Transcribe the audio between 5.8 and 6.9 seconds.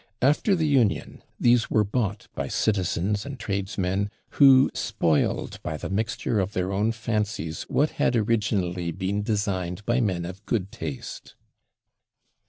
mixture of their